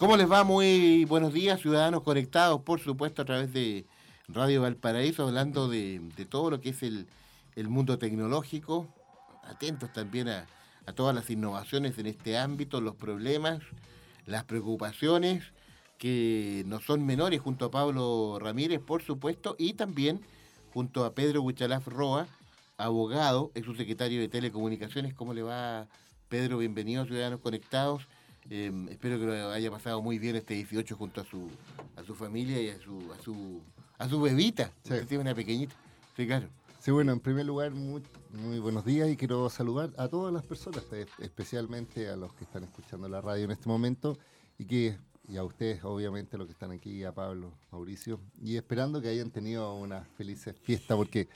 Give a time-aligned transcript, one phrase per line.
[0.00, 0.44] ¿Cómo les va?
[0.44, 3.84] Muy buenos días, ciudadanos conectados, por supuesto, a través de
[4.28, 7.06] Radio Valparaíso, hablando de, todo lo que es el,
[7.68, 8.88] mundo tecnológico,
[9.44, 10.46] atentos también a,
[10.94, 13.60] todas las innovaciones en este ámbito, los problemas,
[14.24, 15.52] las preocupaciones,
[15.98, 20.22] que no son menores, junto a Pablo Ramírez, por supuesto, y también
[20.72, 22.26] junto a Pedro Huichalaf Roa,
[22.78, 25.12] abogado, ex subsecretario de Telecomunicaciones.
[25.12, 25.88] ¿Cómo le va,
[26.30, 26.56] Pedro?
[26.56, 28.08] Bienvenido, ciudadanos conectados.
[28.50, 31.48] Em, espero que lo haya pasado muy bien este 18 junto a su,
[31.96, 33.62] a su familia y a su, a su,
[33.96, 35.76] a su bebita, que tiene una pequeñita.
[36.16, 36.48] Sí, claro.
[36.80, 40.44] Sí, bueno, en primer lugar, muy, muy buenos días y quiero saludar a todas las
[40.44, 44.18] personas, eh, especialmente a los que están escuchando la radio en este momento
[44.58, 44.98] y que
[45.28, 49.30] y a ustedes, obviamente, los que están aquí, a Pablo, Mauricio, y esperando que hayan
[49.30, 51.28] tenido una feliz fiesta, porque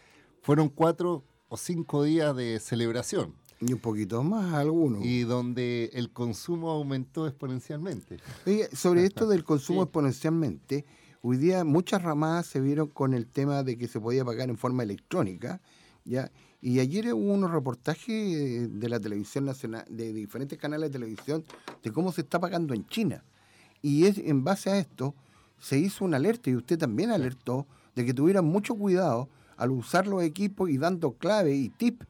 [0.42, 3.36] fueron cuatro o cinco días de celebración.
[3.66, 5.04] Y un poquito más algunos.
[5.04, 8.18] Y donde el consumo aumentó exponencialmente.
[8.72, 10.84] sobre esto del consumo exponencialmente,
[11.22, 14.58] hoy día muchas ramadas se vieron con el tema de que se podía pagar en
[14.58, 15.60] forma electrónica,
[16.04, 16.30] ¿ya?
[16.60, 21.44] Y ayer hubo unos reportajes de la televisión nacional, de diferentes canales de televisión,
[21.82, 23.22] de cómo se está pagando en China.
[23.82, 25.14] Y es, en base a esto
[25.58, 30.06] se hizo una alerta, y usted también alertó, de que tuvieran mucho cuidado al usar
[30.06, 32.02] los equipos y dando clave y tip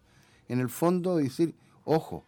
[0.49, 2.25] en el fondo decir, ojo,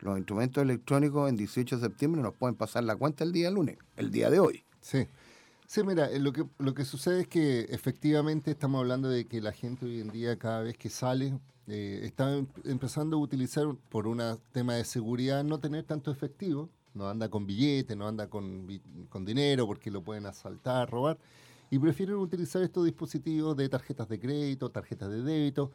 [0.00, 3.78] los instrumentos electrónicos en 18 de septiembre nos pueden pasar la cuenta el día lunes,
[3.96, 4.64] el día de hoy.
[4.80, 5.06] Sí.
[5.66, 9.40] Sí, mira, eh, lo que, lo que sucede es que efectivamente estamos hablando de que
[9.40, 13.66] la gente hoy en día cada vez que sale eh, está em, empezando a utilizar
[13.88, 14.20] por un
[14.50, 18.66] tema de seguridad no tener tanto efectivo, no anda con billetes, no anda con,
[19.08, 21.18] con dinero porque lo pueden asaltar, robar,
[21.70, 25.70] y prefieren utilizar estos dispositivos de tarjetas de crédito, tarjetas de débito,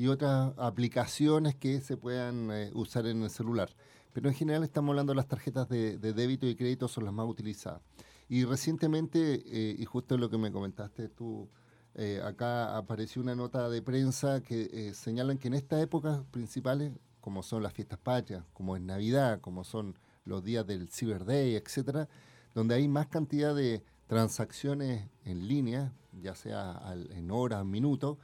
[0.00, 3.68] y otras aplicaciones que se puedan eh, usar en el celular.
[4.14, 7.26] Pero en general estamos hablando de las tarjetas de, débito y crédito son las más
[7.26, 7.82] utilizadas.
[8.26, 11.50] Y recientemente, eh, y justo lo que me comentaste tú,
[11.94, 17.42] eh, acá apareció una nota de prensa que señalan que en estas épocas principales, como
[17.42, 22.08] son las fiestas patrias, como es Navidad, como son los días del Cyber Day, etcétera,
[22.54, 28.16] donde hay más cantidad de transacciones en línea, ya sea en horas, minutos,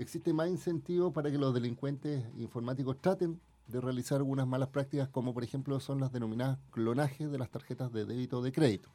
[0.00, 5.34] existe más incentivo para que los delincuentes informáticos traten de realizar algunas malas prácticas, como
[5.34, 8.88] por ejemplo son las denominadas clonajes de las tarjetas de débito o de crédito.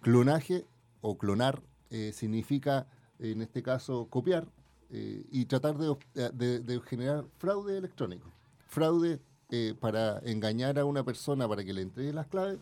[0.00, 0.66] Clonaje
[1.02, 2.86] o clonar eh, significa,
[3.18, 4.48] en este caso, copiar
[4.90, 8.32] eh, y tratar de, generar fraude electrónico.
[8.66, 9.20] Fraude
[9.50, 12.58] eh, para engañar a una persona para que le entregue las claves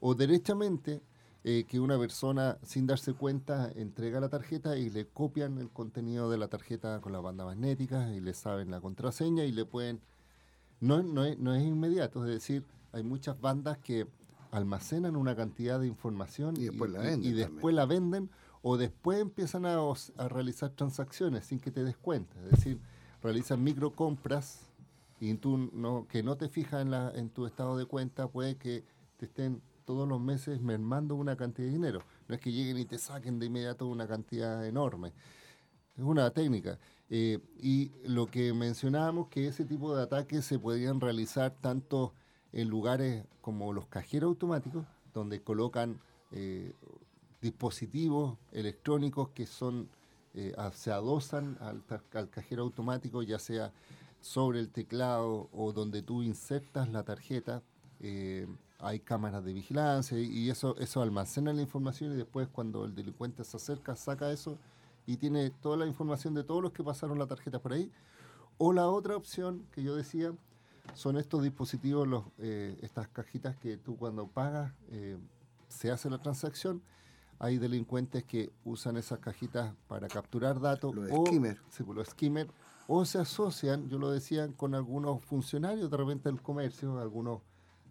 [0.00, 1.02] o derechamente
[1.44, 6.30] eh, que una persona sin darse cuenta entrega la tarjeta y le copian el contenido
[6.30, 10.00] de la tarjeta con la banda magnética y le saben la contraseña y le pueden...
[10.80, 14.06] No, no, es, no es inmediato, es decir, hay muchas bandas que
[14.52, 18.30] almacenan una cantidad de información y después, la, venden y después la venden
[18.62, 22.36] o después empiezan a, a, realizar transacciones sin que te des cuenta.
[22.44, 22.80] Es decir,
[23.22, 24.60] realizan microcompras
[25.20, 28.56] y tú no, que no te fijas en, la, en tu estado de cuenta, puede
[28.56, 28.84] que
[29.16, 32.02] te estén todos los meses mermando una cantidad de dinero.
[32.28, 35.12] No es que lleguen y te saquen de inmediato una cantidad enorme.
[35.96, 36.78] Es una técnica.
[37.10, 42.14] Eh, y lo que mencionábamos, que ese tipo de ataques se podían realizar tanto
[42.52, 46.00] en lugares como los cajeros automáticos, donde colocan
[46.30, 46.72] eh,
[47.40, 49.90] dispositivos electrónicos que son
[50.34, 51.82] eh, se adosan al,
[52.14, 53.70] al, cajero automático, ya sea
[54.22, 57.62] sobre el teclado o donde tú insertas la tarjeta
[58.82, 63.44] hay cámaras de vigilancia y eso, eso almacena la información y después cuando el delincuente
[63.44, 64.58] se acerca saca eso
[65.06, 67.90] y tiene toda la información de todos los que pasaron la tarjeta por ahí.
[68.58, 70.32] O la otra opción que yo decía
[70.94, 75.16] son estos dispositivos, los, eh, estas cajitas que tú cuando pagas eh,
[75.68, 76.82] se hace la transacción.
[77.38, 80.94] Hay delincuentes que usan esas cajitas para capturar datos.
[80.94, 81.58] Los o, skimmer.
[81.70, 82.48] Sí, pues, los skimmer.
[82.88, 87.40] O se asocian, yo lo decía, con algunos funcionarios de repente del comercio, algunos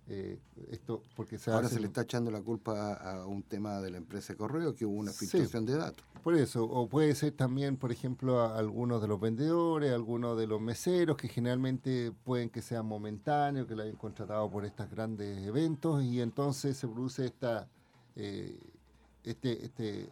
[0.07, 0.39] eh,
[0.71, 4.33] esto porque Ahora se le está echando la culpa a, un tema de la empresa
[4.33, 6.05] de correo que hubo una filtración de datos.
[6.23, 10.47] Por eso, o puede ser también, por ejemplo, a algunos de los vendedores, algunos de
[10.47, 15.45] los meseros, que generalmente pueden que sean momentáneos, que lo hayan contratado por estos grandes
[15.45, 17.67] eventos, y entonces se produce esta,
[18.15, 18.59] eh,
[19.23, 20.09] este, este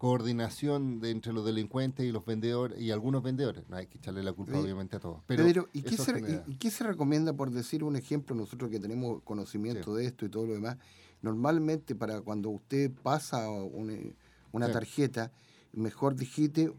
[0.00, 3.68] coordinación de, entre los delincuentes y los vendedores y algunos vendedores.
[3.68, 5.20] No hay que echarle la culpa, obviamente, a todos.
[5.26, 10.24] Pero, ¿y, qué se, recomienda, por decir un ejemplo, nosotros que tenemos conocimiento de esto
[10.24, 10.78] y todo lo demás?
[11.20, 15.32] Normalmente, para cuando usted pasa una, tarjeta,
[15.74, 16.72] mejor digite,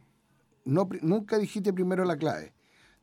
[0.66, 2.54] no, nunca digite primero la clave.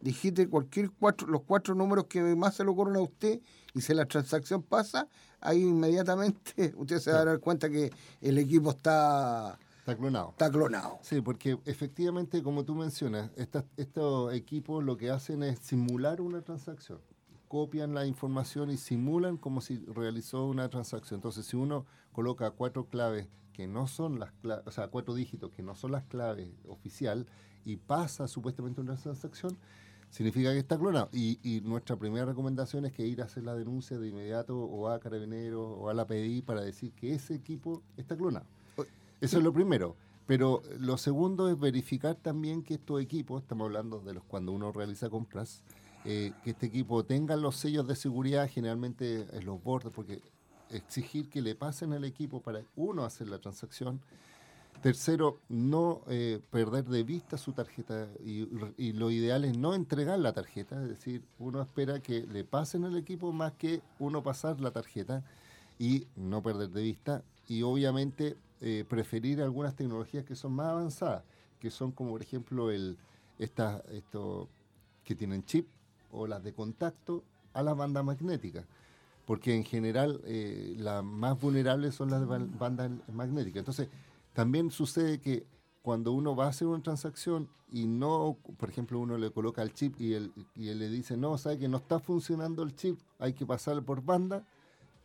[0.01, 3.41] Digite cualquier cuatro, los cuatro números que más se le ocurren a usted
[3.73, 5.07] y si la transacción pasa,
[5.41, 10.29] ahí inmediatamente usted se va a dar cuenta que el equipo está Está clonado.
[10.33, 10.99] Está clonado.
[11.01, 13.31] Sí, porque efectivamente, como tú mencionas,
[13.79, 17.01] estos equipos lo que hacen es simular una transacción.
[17.49, 21.17] Copian la información y simulan como si realizó una transacción.
[21.17, 25.51] Entonces, si uno coloca cuatro claves que no son las claves, o sea, cuatro dígitos
[25.53, 27.27] que no son las claves oficial
[27.65, 29.57] y pasa supuestamente una transacción,
[30.11, 31.09] significa que está clonado.
[31.15, 34.91] Y, y, nuestra primera recomendación es que ir a hacer la denuncia de inmediato o
[34.91, 38.45] a Carabineros o a la PDI para decir que ese equipo está clonado.
[39.21, 39.97] Eso es lo primero.
[40.27, 44.71] Pero lo segundo es verificar también que estos equipos, estamos hablando de los cuando uno
[44.73, 45.63] realiza compras,
[46.05, 50.21] eh, que este equipo tenga los sellos de seguridad generalmente en los bordes, porque
[50.69, 54.01] exigir que le pasen al equipo para uno hacer la transacción.
[54.83, 60.19] Tercero, no eh, perder de vista su tarjeta y, y, lo ideal es no entregar
[60.19, 64.61] la tarjeta, es decir, uno espera que le pasen al equipo más que uno pasar
[64.61, 65.25] la tarjeta
[65.79, 71.25] y no perder de vista y obviamente eh, preferir algunas tecnologías que son más avanzadas,
[71.61, 72.99] que son como por ejemplo el
[73.39, 74.49] estas esto,
[75.05, 75.69] que tienen chip
[76.11, 78.67] o las de contacto a las bandas magnéticas,
[79.25, 83.61] porque en general eh, las más vulnerables son las bandas magnéticas.
[83.61, 83.89] Entonces,
[84.33, 85.47] también sucede que
[85.83, 89.73] cuando uno va a hacer una transacción y no, por ejemplo, uno le coloca el
[89.73, 92.99] chip y él, y él le dice, no, sabe que no está funcionando el chip,
[93.19, 94.45] hay que pasar por banda,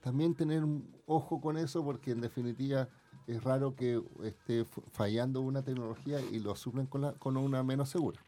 [0.02, 2.90] también tener un ojo con eso porque en definitiva
[3.28, 8.20] es raro que esté fallando una tecnología y lo suplen con, una menos segura.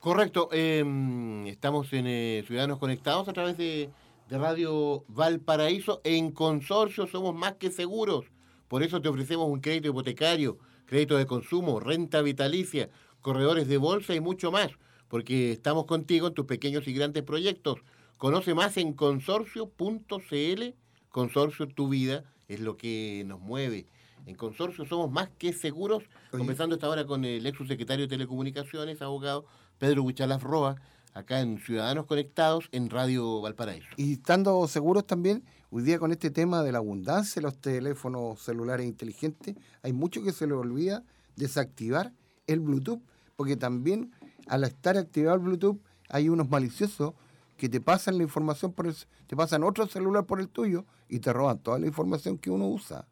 [0.00, 0.48] Correcto.
[0.52, 3.90] Em, estamos en eh, Ciudadanos Conectados a través de,
[4.28, 6.00] de, Radio Valparaíso.
[6.04, 8.26] En consorcio somos más que seguros.
[8.68, 14.14] Por eso te ofrecemos un crédito hipotecario, crédito de consumo, renta vitalicia, corredores de bolsa
[14.14, 14.70] y mucho más.
[15.08, 17.78] Porque estamos contigo en tus pequeños y grandes proyectos.
[18.18, 20.62] Conoce más en consorcio.cl.
[21.08, 23.86] Consorcio Tu Vida es lo que nos mueve.
[24.26, 29.02] En Consorcio somos más que seguros, comenzando esta hora con el ex subsecretario de Telecomunicaciones,
[29.02, 29.44] abogado
[29.78, 30.76] Pedro Huichalaf Roa,
[31.12, 33.88] acá en Ciudadanos Conectados en Radio Valparaíso.
[33.96, 38.40] Y estando seguros también, hoy día con este tema de la abundancia de los teléfonos
[38.40, 41.04] celulares inteligentes, hay mucho que se le olvida
[41.36, 42.12] desactivar
[42.46, 43.00] el Bluetooth,
[43.36, 44.12] porque también
[44.46, 47.14] al estar activado el Bluetooth hay unos maliciosos
[47.56, 48.94] que te pasan la información por el,
[49.26, 52.66] te pasan otro celular por el tuyo y te roban toda la información que uno
[52.68, 53.06] usa.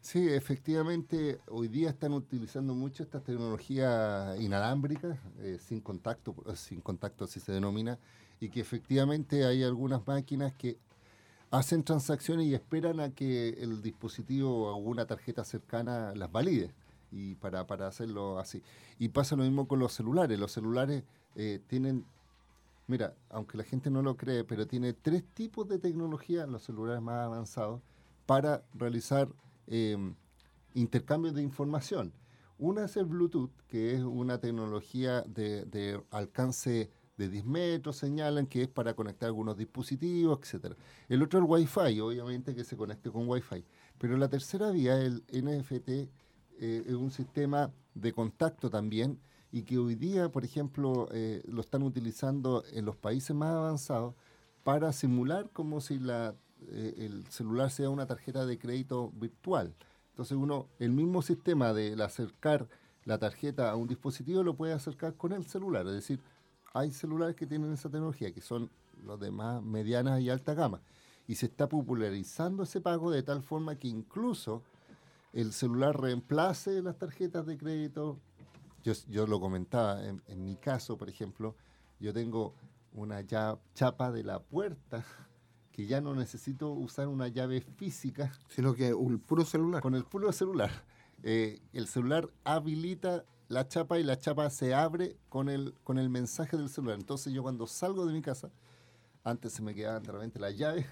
[0.00, 6.80] Sí, efectivamente, hoy día están utilizando mucho estas tecnologías inalámbricas, eh, sin contacto, eh, sin
[6.80, 7.98] contacto así se denomina,
[8.40, 10.78] y que efectivamente hay algunas máquinas que
[11.50, 16.72] hacen transacciones y esperan a que el dispositivo o una tarjeta cercana las valide
[17.10, 18.62] y para, para hacerlo así.
[18.98, 20.38] Y pasa lo mismo con los celulares.
[20.38, 21.04] Los celulares
[21.34, 22.04] eh, tienen
[22.88, 26.62] Mira, aunque la gente no lo cree, pero tiene tres tipos de tecnología en los
[26.62, 27.82] celulares más avanzados
[28.24, 29.28] para realizar
[29.66, 30.14] em,
[30.72, 32.14] intercambios de información.
[32.56, 38.62] Una es el Bluetooth, que es una tecnología de, alcance de 10 metros, señalan que
[38.62, 40.74] es para conectar algunos dispositivos, etc.
[41.10, 43.66] El otro es el Wi-Fi, obviamente que se conecte con Wi-Fi.
[43.98, 46.08] Pero la tercera vía, el NFT, eh,
[46.86, 51.82] es un sistema de contacto también y que hoy día, por ejemplo, eh, lo están
[51.82, 54.14] utilizando en los países más avanzados
[54.62, 59.74] para simular como si eh, el celular sea una tarjeta de crédito virtual.
[60.10, 62.68] Entonces uno, el mismo sistema de acercar
[63.04, 65.86] la tarjeta a un dispositivo lo puede acercar con el celular.
[65.86, 66.20] Es decir,
[66.74, 68.70] hay celulares que tienen esa tecnología, que son
[69.06, 70.82] los de más medianas y alta gama.
[71.26, 74.62] Y se está popularizando ese pago de tal forma que incluso
[75.32, 78.18] el celular reemplace las tarjetas de crédito
[78.82, 81.56] yo, lo comentaba, en, mi caso, por ejemplo,
[82.00, 82.54] yo tengo
[82.92, 83.24] una
[83.74, 85.04] chapa de la puerta
[85.72, 88.32] que ya no necesito usar una llave física.
[88.48, 89.82] Sino que un puro celular.
[89.82, 90.70] Con el puro celular.
[91.22, 96.10] Eh, el celular habilita la chapa y la chapa se abre con el, con el
[96.10, 96.98] mensaje del celular.
[96.98, 98.50] Entonces yo cuando salgo de mi casa,
[99.24, 100.86] antes se me quedaban de repente las llaves.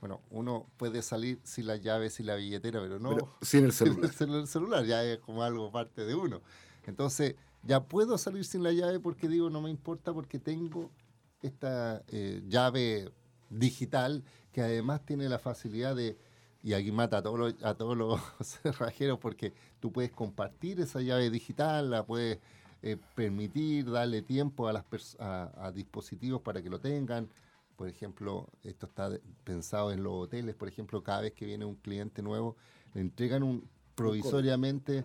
[0.00, 4.12] Bueno, uno puede salir sin las llaves, sin la billetera, pero no sin el celular.
[4.12, 6.42] Sin el celular, ya es como algo parte de uno.
[6.90, 10.90] Entonces, ya puedo salir sin la llave porque digo, no me importa porque tengo
[11.42, 13.12] esta eh, llave
[13.50, 16.16] digital que además tiene la facilidad de,
[16.62, 21.00] y aquí mata a todos los, a todos los cerrajeros porque tú puedes compartir esa
[21.00, 22.38] llave digital, la puedes
[22.82, 24.84] eh, permitir, darle tiempo a, las
[25.20, 27.28] a, dispositivos para que lo tengan.
[27.76, 29.10] Por ejemplo, esto está
[29.44, 32.56] pensado en los hoteles, por ejemplo, cada vez que viene un cliente nuevo,
[32.94, 35.04] le entregan un, provisoriamente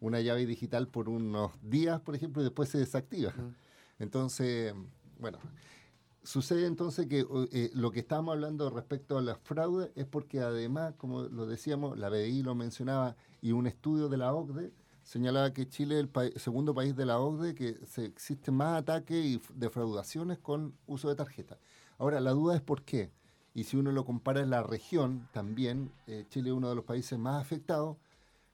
[0.00, 3.32] una llave digital por unos días, por ejemplo, y después se desactiva.
[3.98, 4.74] Entonces,
[5.18, 5.38] bueno,
[6.28, 10.92] Sucede entonces que eh, lo que estábamos hablando respecto a las fraudes es porque además,
[10.98, 14.70] como lo decíamos, la BDI lo mencionaba y un estudio de la OCDE
[15.04, 19.24] señalaba que Chile es el segundo país de la OCDE que se, existen más ataques
[19.24, 21.56] y defraudaciones con uso de tarjeta.
[21.96, 23.10] Ahora, la duda es por qué.
[23.54, 26.84] Y si uno lo compara en la región, también eh, Chile es uno de los
[26.84, 27.96] países más afectados,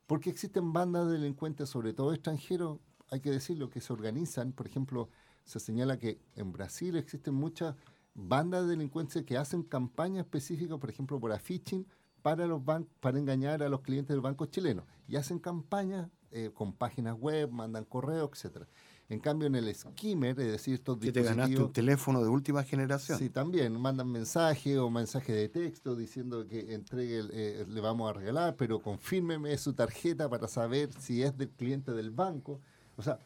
[0.06, 2.78] porque existen bandas de delincuentes, sobre todo extranjeros,
[3.10, 5.08] hay que decirlo, que se organizan, por ejemplo,
[5.44, 7.76] se señala que en Brasil existen muchas
[8.14, 11.86] bandas de delincuentes que hacen campañas específicas, por ejemplo, por phishing,
[12.22, 12.62] para, los
[13.00, 14.86] para engañar a los clientes del banco chileno.
[15.06, 18.66] Y hacen campañas eh, con páginas web, mandan correos, etcétera.
[19.10, 22.64] En cambio, en el skimmer, es decir, estos que te ganaste un teléfono de última
[22.64, 23.18] generación.
[23.18, 28.14] Sí, también mandan mensaje o mensaje de texto diciendo que entregue, eh, le vamos a
[28.14, 32.60] regalar, pero confírmeme su tarjeta para saber si es del cliente del banco.
[32.96, 33.18] O sea,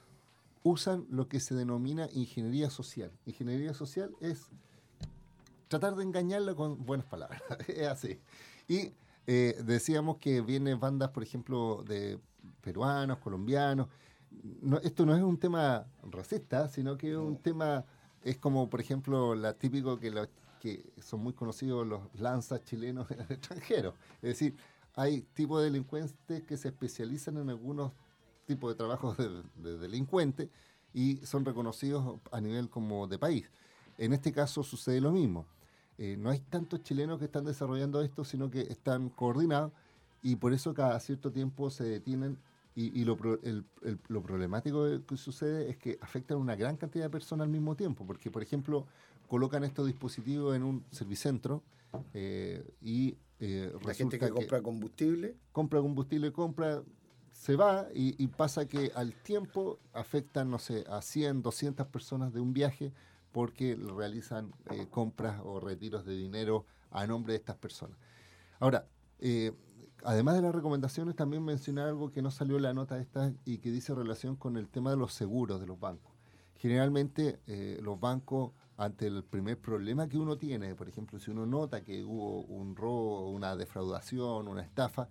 [0.64, 3.12] usan lo que se denomina ingeniería social.
[3.24, 4.48] Ingeniería social es
[5.68, 7.40] tratar de engañarla con buenas palabras.
[7.68, 8.18] es así.
[8.66, 8.94] Y
[9.26, 12.18] eh, decíamos que vienen bandas, por ejemplo, de
[12.62, 13.88] peruanos, colombianos.
[14.82, 17.84] Esto no es un tema racista, sino que es un tema,
[18.22, 20.28] es como, por ejemplo, la típico que,
[20.60, 23.94] que son muy conocidos los lanzas chilenos en el extranjero.
[24.16, 24.56] Es decir,
[24.94, 27.92] hay tipos de delincuentes que se especializan en algunos
[28.46, 30.50] tipo de trabajos de, delincuente
[30.94, 33.48] y son reconocidos a nivel como de país.
[33.98, 35.46] En este caso sucede lo mismo.
[35.98, 39.72] Eh, no hay tantos chilenos que están desarrollando esto, sino que están coordinados
[40.22, 42.38] y por eso cada cierto tiempo se detienen
[42.80, 43.18] y, lo,
[44.08, 47.74] lo, problemático que sucede es que afectan a una gran cantidad de personas al mismo
[47.74, 48.86] tiempo, porque por ejemplo
[49.26, 51.62] colocan estos dispositivos en un servicentro
[52.14, 53.16] eh, y...
[53.40, 55.36] Eh, La gente que compra combustible.
[55.52, 56.82] Compra combustible, compra
[57.32, 62.40] se va y, pasa que al tiempo afectan, no sé, a 100, 200 personas de
[62.40, 62.92] un viaje
[63.30, 67.96] porque realizan eh, compras o retiros de dinero a nombre de estas personas.
[68.58, 68.88] Ahora,
[69.20, 69.52] eh,
[70.04, 73.58] además de las recomendaciones, también mencionar algo que no salió en la nota esta y
[73.58, 76.12] que dice relación con el tema de los seguros de los bancos.
[76.56, 81.46] Generalmente eh, los bancos, ante el primer problema que uno tiene, por ejemplo, si uno
[81.46, 85.08] nota que hubo un robo, una defraudación, una estafa,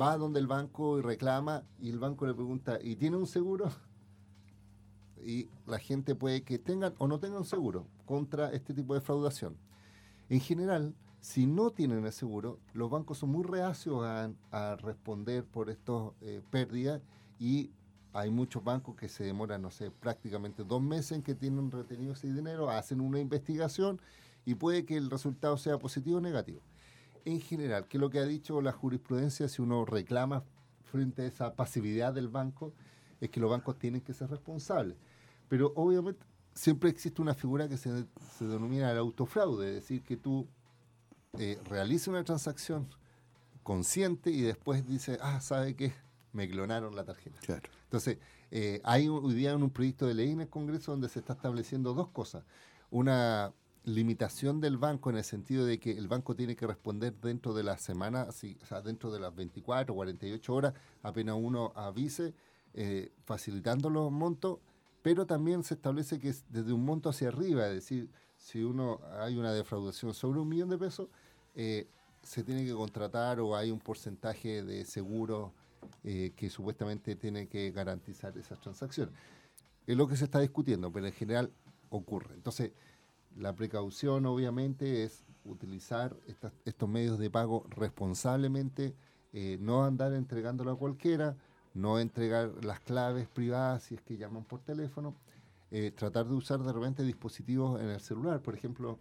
[0.00, 3.70] va donde el banco y reclama y el banco le pregunta, ¿y tiene un seguro?
[5.24, 9.56] Y la gente puede que tengan o no tengan seguro contra este tipo de fraudación.
[10.28, 15.70] En general, si no tienen el seguro, los bancos son muy reacios a, responder por
[15.70, 17.02] estas eh, pérdidas
[17.38, 17.70] y
[18.12, 22.12] hay muchos bancos que se demoran, no sé, prácticamente dos meses en que tienen retenido
[22.12, 24.00] ese dinero, hacen una investigación
[24.44, 26.62] y puede que el resultado sea positivo o negativo
[27.24, 30.44] en general, que lo que ha dicho la jurisprudencia, si uno reclama
[30.84, 32.72] frente a esa pasividad del banco,
[33.20, 34.96] es que los bancos tienen que ser responsables.
[35.48, 37.90] Pero obviamente siempre existe una figura que se,
[38.40, 40.48] denomina el autofraude, es decir, que tú
[41.38, 42.88] eh, realices una transacción
[43.62, 45.92] consciente y después dices, ah, ¿sabe qué?
[46.32, 47.38] Me clonaron la tarjeta.
[47.40, 47.68] Claro.
[47.84, 48.18] Entonces,
[48.50, 51.94] eh, hay hoy día un proyecto de ley en el Congreso donde se está estableciendo
[51.94, 52.44] dos cosas.
[52.90, 53.52] Una
[53.84, 57.62] limitación del banco en el sentido de que el banco tiene que responder dentro de
[57.62, 62.34] la semana, o sea, dentro de las 24 o 48 horas, apenas uno avise,
[62.74, 64.58] eh, facilitando los montos,
[65.02, 69.00] pero también se establece que es desde un monto hacia arriba, es decir, si uno
[69.20, 71.08] hay una defraudación sobre un millón de pesos,
[71.60, 71.88] eh,
[72.22, 75.52] se tiene que contratar o hay un porcentaje de seguro
[76.04, 79.12] eh, que supuestamente tiene que garantizar esas transacciones.
[79.84, 81.50] Es lo que se está discutiendo, pero en general
[81.90, 82.34] ocurre.
[82.34, 82.70] Entonces,
[83.36, 86.16] la precaución, obviamente, es utilizar
[86.64, 88.94] estos medios de pago responsablemente,
[89.32, 91.36] eh, no andar entregándolo a cualquiera,
[91.74, 95.16] no entregar las claves privadas si es que llaman por teléfono,
[95.96, 98.40] tratar de usar de repente dispositivos en el celular.
[98.40, 98.98] Por ejemplo,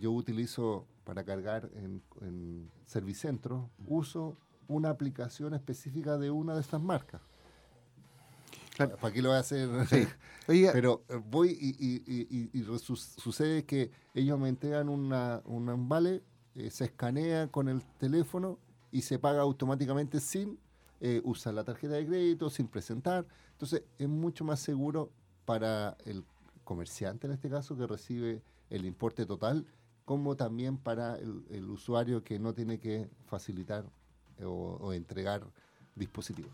[0.00, 4.36] yo utilizo para cargar en, en Servicentro, uso
[4.68, 7.20] una aplicación específica de una de estas marcas.
[8.76, 9.68] ¿Para qué lo voy a hacer?
[10.46, 16.22] Pero eh, voy y, sucede que ellos me entregan una, un vale,
[16.54, 18.58] eh, se escanea con el teléfono
[18.90, 20.58] y se paga automáticamente sin
[21.00, 23.26] eh, usar la tarjeta de crédito, sin presentar.
[23.52, 25.10] Entonces es mucho más seguro
[25.44, 26.24] para el
[26.64, 29.66] comerciante en este caso que recibe el importe total
[30.04, 33.84] como también para el, usuario que no tiene que facilitar
[34.44, 35.42] o, entregar
[35.94, 36.52] dispositivos.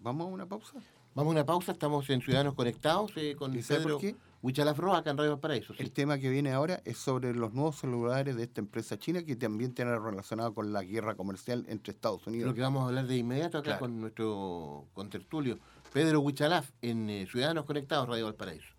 [0.00, 0.74] ¿vamos a una pausa?
[1.14, 3.98] Vamos a una pausa, estamos en Ciudadanos Conectados eh, con Pedro
[4.40, 5.74] Huichalafro, acá en Radio Valparaíso.
[5.78, 9.34] El tema que viene ahora es sobre los nuevos celulares de esta empresa china que
[9.34, 12.48] también tiene relacionado con la guerra comercial entre Estados Unidos.
[12.48, 15.58] Lo que vamos a hablar de inmediato acá con nuestro contertulio
[15.92, 18.77] Pedro Huichalaf en eh, Ciudadanos Conectados, Radio Valparaíso.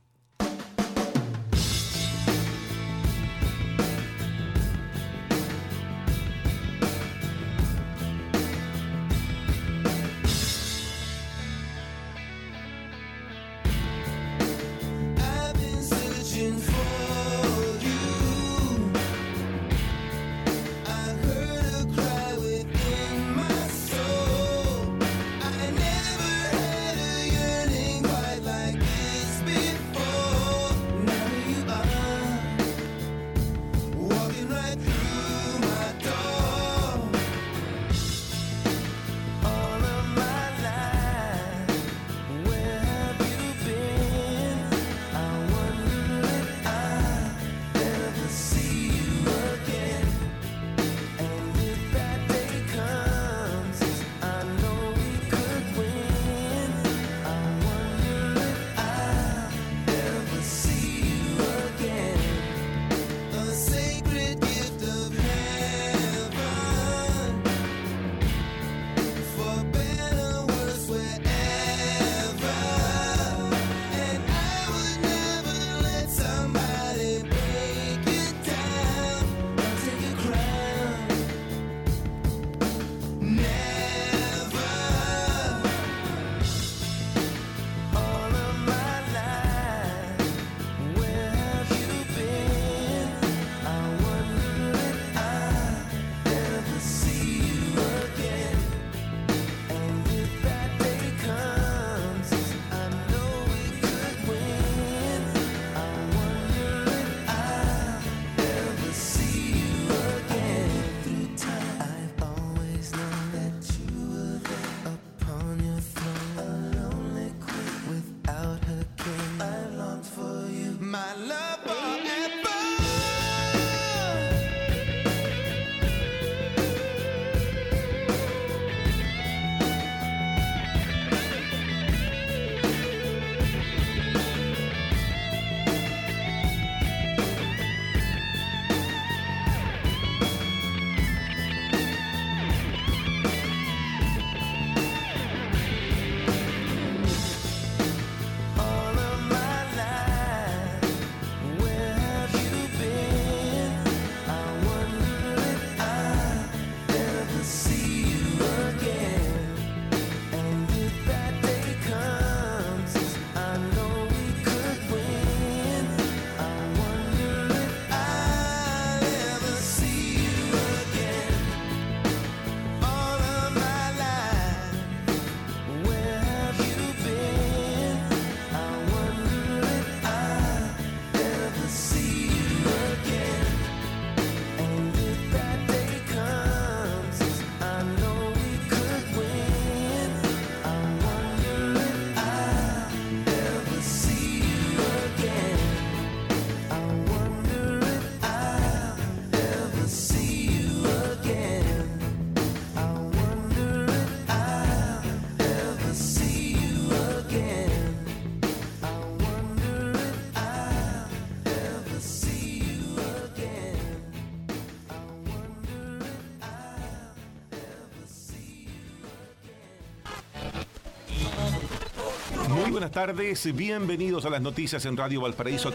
[222.89, 225.71] Buenas tardes, bienvenidos a las noticias en Radio Valparaíso.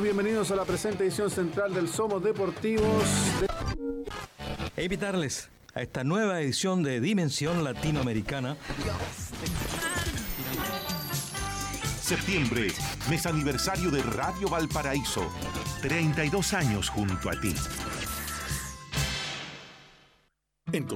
[0.00, 3.02] Bienvenidos a la presente edición central del Somos Deportivos.
[4.76, 8.56] E invitarles a esta nueva edición de Dimensión Latinoamericana.
[12.00, 12.68] Septiembre,
[13.08, 15.26] mes aniversario de Radio Valparaíso.
[15.82, 17.54] 32 años junto a ti.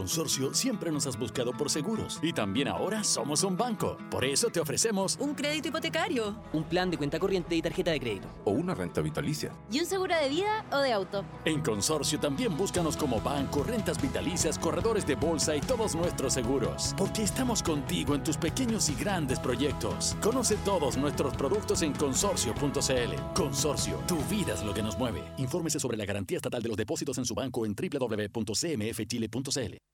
[0.05, 3.97] Consorcio siempre nos has buscado por seguros y también ahora somos un banco.
[4.11, 8.01] Por eso te ofrecemos un crédito hipotecario, un plan de cuenta corriente y tarjeta de
[8.01, 11.25] crédito o una renta vitalicia y un seguro de vida o de auto.
[11.47, 16.95] En Consorcio también búscanos como banco, rentas vitalicias, corredores de bolsa y todos nuestros seguros,
[16.99, 20.19] porque estamos contigo en tus pequeños y grandes proyectos.
[20.21, 23.33] Conoce todos nuestros productos en consorcio.cl.
[23.35, 25.23] Consorcio, tu vida es lo que nos mueve.
[25.39, 28.35] Infórmese sobre la garantía estatal de los depósitos en su banco en www.cmfchile.cl.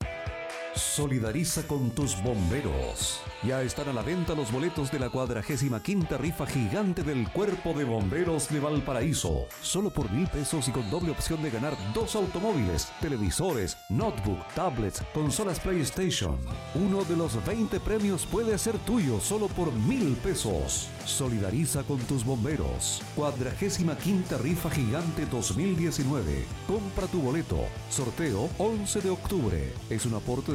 [0.02, 0.39] you
[0.74, 3.20] Solidariza con tus bomberos.
[3.42, 7.72] Ya están a la venta los boletos de la cuadragésima quinta rifa gigante del Cuerpo
[7.72, 9.46] de Bomberos de Valparaíso.
[9.62, 15.02] Solo por mil pesos y con doble opción de ganar dos automóviles, televisores, notebook, tablets,
[15.12, 16.38] consolas PlayStation.
[16.74, 20.88] Uno de los 20 premios puede ser tuyo solo por mil pesos.
[21.04, 23.02] Solidariza con tus bomberos.
[23.16, 26.44] Cuadragésima quinta rifa gigante 2019.
[26.68, 27.58] Compra tu boleto.
[27.90, 29.72] Sorteo 11 de octubre.
[29.88, 30.52] Es un aporte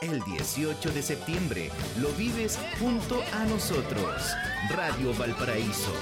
[0.00, 4.32] El 18 de septiembre lo vives junto a nosotros.
[4.70, 5.92] Radio Valparaíso.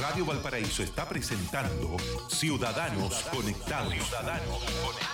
[0.00, 1.96] Radio Valparaíso está presentando
[2.28, 3.94] Ciudadanos Conectados.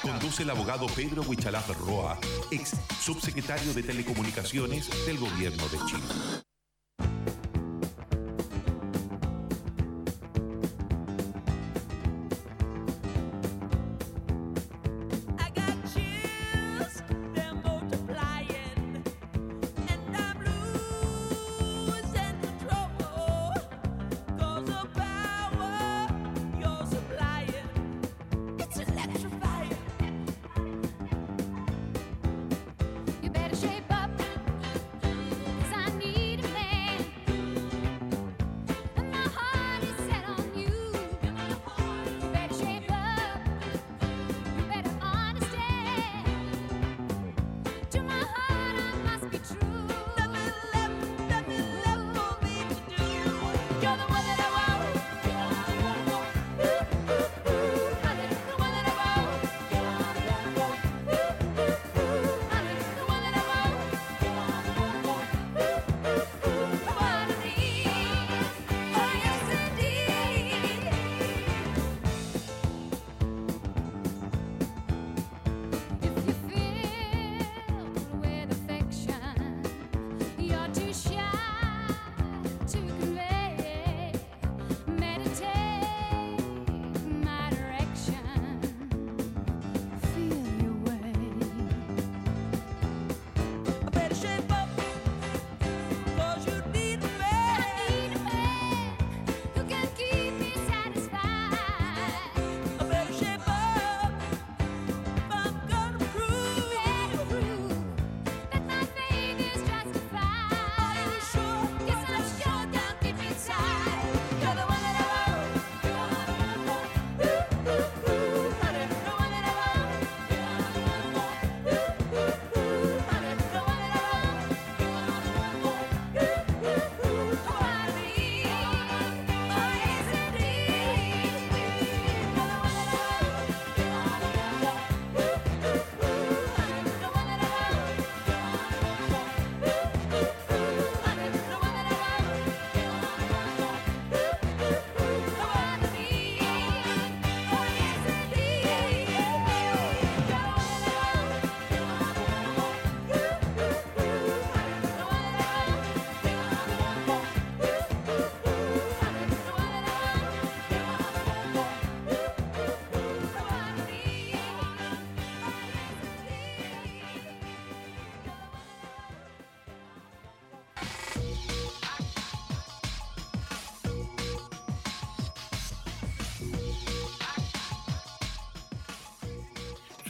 [0.00, 2.18] Conduce el abogado Pedro Huichalaf Roa,
[2.50, 6.47] ex subsecretario de Telecomunicaciones del Gobierno de Chile.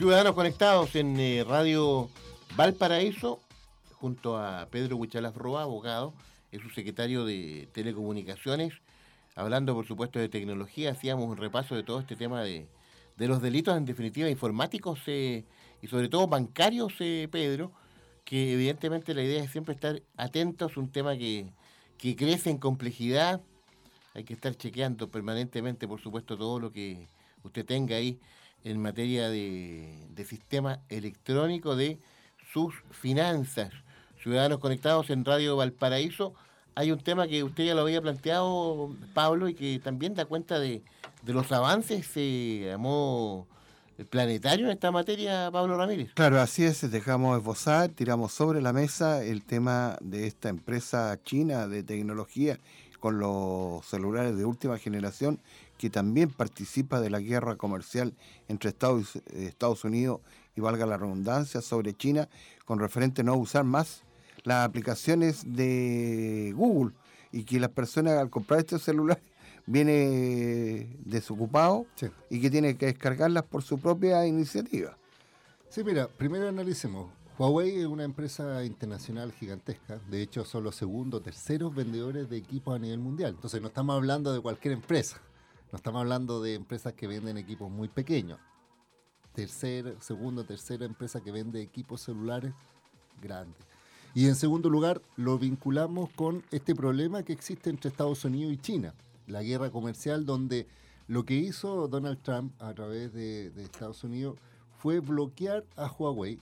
[0.09, 2.09] Ciudadanos conectados en eh, Radio
[2.55, 3.39] Valparaíso,
[3.99, 6.15] junto a Pedro Huichalaf Roa, abogado,
[6.51, 8.73] es su secretario de Telecomunicaciones,
[9.35, 12.67] hablando por supuesto de tecnología, hacíamos un repaso de todo este tema de,
[13.17, 15.45] de los delitos en definitiva informáticos eh,
[15.79, 17.71] y sobre todo bancarios, eh, Pedro,
[18.25, 21.51] que evidentemente la idea es siempre estar atentos, un tema que,
[21.99, 23.41] que crece en complejidad,
[24.15, 27.07] hay que estar chequeando permanentemente, por supuesto, todo lo que
[27.43, 28.19] usted tenga ahí
[28.63, 31.99] en materia de, de sistema electrónico de
[32.51, 33.71] sus finanzas.
[34.21, 36.33] Ciudadanos Conectados en Radio Valparaíso,
[36.79, 40.59] hay un tema que usted ya lo había planteado, Pablo, y que también da cuenta
[40.59, 40.81] de,
[41.25, 46.13] los avances eh, a planetario en esta materia, Pablo Ramírez.
[46.13, 51.67] Claro, así es, dejamos esbozar, tiramos sobre la mesa el tema de esta empresa china
[51.67, 52.57] de tecnología
[53.01, 55.39] con los celulares de última generación
[55.79, 58.13] que también participa de la guerra comercial
[58.49, 60.19] entre Estados, Estados Unidos
[60.57, 62.27] y valga la redundancia sobre China
[62.65, 64.03] con referente a no usar más
[64.43, 66.93] las aplicaciones de Google
[67.31, 69.21] y que las personas al comprar este celular
[69.65, 71.85] viene desocupado
[72.29, 74.97] y que tiene que descargarlas por su propia iniciativa.
[75.69, 77.09] Sí, mira, primero analicemos.
[77.37, 80.01] Huawei es una empresa internacional gigantesca.
[80.09, 83.31] De hecho, son los segundos, terceros vendedores de equipos a nivel mundial.
[83.35, 85.21] Entonces, no estamos hablando de cualquier empresa.
[85.71, 88.39] No estamos hablando de empresas que venden equipos muy pequeños.
[89.33, 92.53] Tercera, segundo, tercera empresa que vende equipos celulares
[93.21, 93.63] grandes.
[94.15, 98.57] Y en segundo lugar, lo vinculamos con este problema que existe entre Estados Unidos y
[98.57, 98.95] China,
[99.27, 100.67] la guerra comercial, donde
[101.07, 104.37] lo que hizo Donald Trump a través de, de Estados Unidos
[104.79, 106.39] fue bloquear a Huawei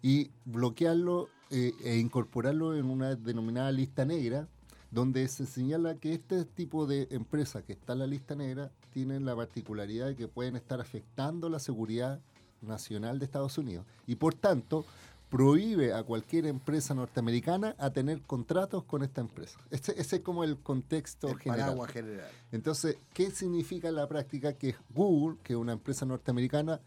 [0.00, 4.48] y bloquearlo eh, e incorporarlo en una denominada lista negra,
[4.92, 9.24] donde se señala que este tipo de empresas que está en la lista negra tienen
[9.24, 12.20] la particularidad de que pueden estar afectando la seguridad
[12.60, 14.84] nacional de Estados Unidos y por tanto
[15.30, 19.58] prohíbe a cualquier empresa norteamericana a tener contratos con esta empresa.
[19.70, 21.88] Ese, ese es como el contexto el general.
[21.88, 22.28] general.
[22.52, 26.82] Entonces, ¿qué significa en la práctica que Google, que es una empresa norteamericana,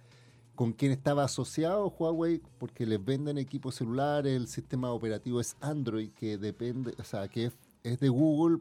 [0.54, 6.12] con quien estaba asociado Huawei, porque les venden equipos celulares, el sistema operativo es Android,
[6.12, 7.54] que depende, o sea, que es,
[7.86, 8.60] es de Google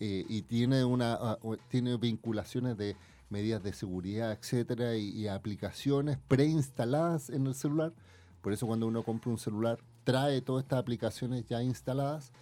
[0.00, 2.96] eh, y tiene una uh, tiene vinculaciones de
[3.28, 7.92] medidas de seguridad, etcétera, y, y aplicaciones preinstaladas en el celular.
[8.40, 12.32] Por eso cuando uno compra un celular trae todas estas aplicaciones ya instaladas.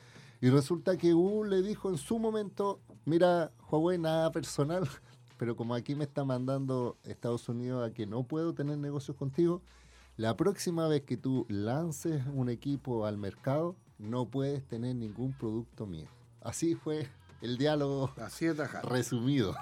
[0.40, 4.86] Y resulta que Google le dijo en su momento, mira, Huawei, nada personal,
[5.38, 9.62] pero como aquí me está mandando Estados Unidos a que no puedo tener negocios contigo,
[10.18, 13.74] la próxima vez que tú lances un equipo al mercado,
[14.04, 16.08] no puedes tener ningún producto mío.
[16.40, 17.08] Así fue
[17.40, 19.54] el diálogo Así es resumido.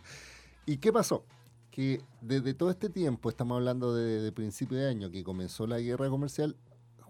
[0.66, 1.24] ¿Y qué pasó?
[1.70, 5.78] Que desde todo este tiempo, estamos hablando de, de principio de año, que comenzó la
[5.78, 6.56] guerra comercial,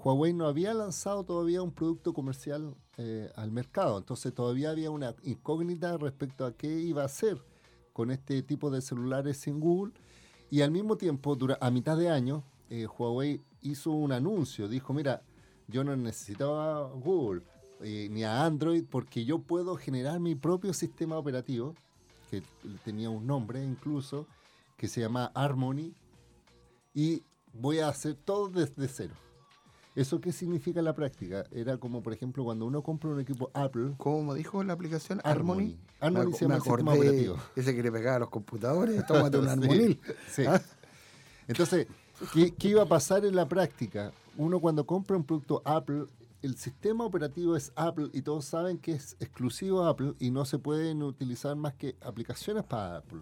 [0.03, 3.99] Huawei no había lanzado todavía un producto comercial eh, al mercado.
[3.99, 7.43] Entonces todavía había una incógnita respecto a qué iba a hacer
[7.93, 9.93] con este tipo de celulares sin Google.
[10.51, 14.69] Y al mismo tiempo, dura, a mitad de año, eh, Huawei hizo un anuncio.
[14.69, 15.23] Dijo, mira,
[15.71, 17.43] yo no necesitaba Google
[17.83, 21.75] eh, ni a Android porque yo puedo generar mi propio sistema operativo,
[22.31, 22.43] que
[22.85, 24.27] tenía un nombre incluso,
[24.77, 25.95] que se llama Harmony,
[26.95, 29.15] y voy a hacer todo desde cero.
[29.97, 31.45] ¿Eso qué significa en la práctica?
[31.51, 33.95] Era como, por ejemplo, cuando uno compra un equipo Apple.
[33.97, 35.21] ¿Cómo dijo la aplicación?
[35.25, 35.77] Harmony.
[36.01, 37.37] Harmony, se llama el sistema operativo.
[37.57, 40.01] Ese que le pegaba a los computadores, tómate un Harmonil.
[40.31, 40.45] Sí.
[40.47, 40.63] ¿Ah?
[41.49, 41.89] Entonces,
[42.33, 44.13] ¿qué, ¿qué iba a pasar en la práctica?
[44.41, 46.07] Uno cuando compra un producto Apple,
[46.41, 50.59] el sistema operativo es Apple y todos saben que es exclusivo Apple y no se
[50.59, 53.21] pueden utilizar más que aplicaciones para Apple.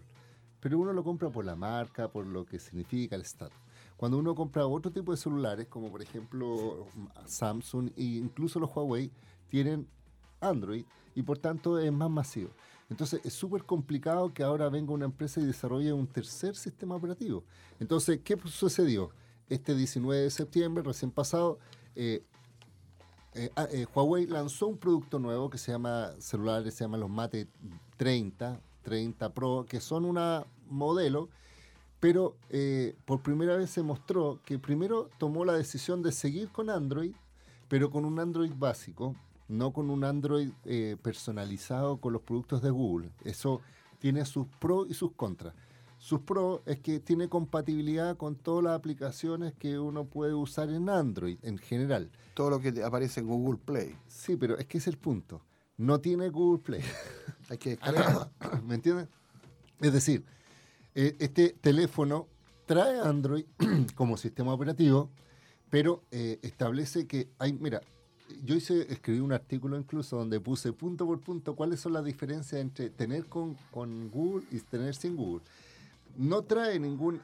[0.60, 3.58] Pero uno lo compra por la marca, por lo que significa el estatus.
[3.96, 6.86] Cuando uno compra otro tipo de celulares, como por ejemplo
[7.26, 9.10] Samsung e incluso los Huawei,
[9.48, 9.88] tienen
[10.38, 10.84] Android
[11.16, 12.50] y por tanto es más masivo.
[12.88, 17.42] Entonces es súper complicado que ahora venga una empresa y desarrolle un tercer sistema operativo.
[17.80, 19.10] Entonces, ¿qué sucedió?
[19.48, 21.58] Este 19 de septiembre, recién pasado,
[21.96, 22.22] eh,
[23.34, 27.48] eh, eh, Huawei lanzó un producto nuevo que se llama, celulares se llaman los Mate
[27.96, 31.28] 30, 30 Pro, que son una modelo
[32.00, 32.36] pero
[33.06, 37.12] por primera vez se mostró que primero tomó la decisión de seguir con Android,
[37.66, 39.16] pero con un Android básico,
[39.48, 40.52] no con un Android
[41.02, 43.10] personalizado con los productos de Google.
[43.24, 43.62] Eso
[43.98, 45.54] tiene sus pros y sus contras.
[45.98, 50.88] Sus pros es que tiene compatibilidad con todas las aplicaciones que uno puede usar en
[50.88, 52.10] Android en general.
[52.34, 53.96] Todo lo que aparece en Google Play.
[54.06, 55.42] Sí, pero es que es el punto.
[55.76, 56.82] No tiene Google Play.
[57.50, 58.30] Hay que descargarlo.
[58.66, 59.08] ¿Me entiendes?
[59.80, 60.24] Es decir,
[60.94, 62.28] este teléfono
[62.66, 63.44] trae Android
[63.94, 65.10] como sistema operativo,
[65.70, 67.80] pero eh, establece que hay, mira,
[68.44, 72.60] yo hice, escribí un artículo incluso donde puse punto por punto cuáles son las diferencias
[72.60, 75.42] entre tener con, con Google y tener sin Google.
[76.16, 77.20] No trae ninguna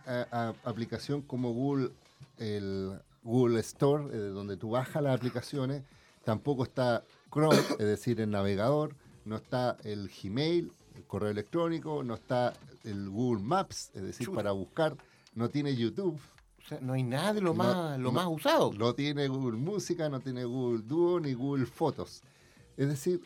[0.65, 1.91] aplicación como Google,
[2.39, 5.83] el Google Store, eh, donde tú bajas las aplicaciones.
[6.25, 8.95] Tampoco está Chrome, es decir, el navegador.
[9.25, 12.05] No está el Gmail, el correo electrónico.
[12.05, 12.53] No está
[12.85, 14.97] el Google Maps, es decir, para buscar.
[15.35, 16.21] No tiene YouTube.
[16.65, 18.73] O sea, no hay nada de lo, más, lo más usado.
[18.73, 22.23] No tiene Google Música, no tiene Google Duo ni Google Fotos.
[22.77, 23.21] Es decir,